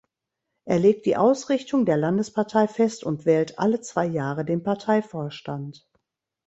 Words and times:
Er 0.65 0.79
legt 0.79 1.05
die 1.05 1.15
Ausrichtung 1.15 1.85
der 1.85 1.95
Landespartei 1.95 2.67
fest 2.67 3.03
und 3.03 3.27
wählt 3.27 3.59
alle 3.59 3.81
zwei 3.81 4.07
Jahre 4.07 4.43
den 4.43 4.63
Parteivorstand. 4.63 5.87